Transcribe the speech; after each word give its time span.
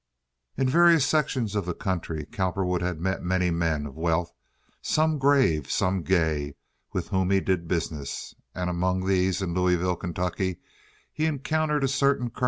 In 0.57 0.67
various 0.67 1.05
sections 1.05 1.53
of 1.53 1.67
the 1.67 1.75
country 1.75 2.25
Cowperwood 2.25 2.81
had 2.81 2.99
met 2.99 3.21
many 3.21 3.51
men 3.51 3.85
of 3.85 3.95
wealth, 3.95 4.33
some 4.81 5.19
grave, 5.19 5.69
some 5.69 6.01
gay, 6.01 6.55
with 6.91 7.09
whom 7.09 7.29
he 7.29 7.39
did 7.39 7.67
business, 7.67 8.33
and 8.55 8.67
among 8.67 9.05
these 9.05 9.43
in 9.43 9.53
Louisville, 9.53 9.95
Kentucky, 9.95 10.59
he 11.13 11.27
encountered 11.27 11.83
a 11.83 11.87
certain 11.87 12.31
Col. 12.31 12.39